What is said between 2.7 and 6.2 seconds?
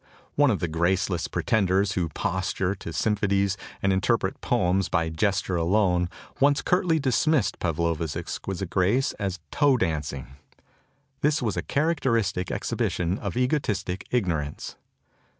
to symphonies and interpret poems by gesture alone